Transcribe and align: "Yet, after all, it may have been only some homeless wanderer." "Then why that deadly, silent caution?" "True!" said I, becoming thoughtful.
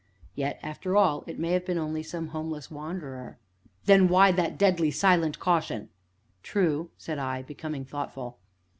"Yet, 0.33 0.59
after 0.63 0.97
all, 0.97 1.23
it 1.27 1.37
may 1.37 1.51
have 1.51 1.63
been 1.63 1.77
only 1.77 2.01
some 2.01 2.29
homeless 2.29 2.71
wanderer." 2.71 3.37
"Then 3.85 4.07
why 4.07 4.31
that 4.31 4.57
deadly, 4.57 4.89
silent 4.89 5.37
caution?" 5.37 5.89
"True!" 6.41 6.89
said 6.97 7.19
I, 7.19 7.43
becoming 7.43 7.85
thoughtful. 7.85 8.39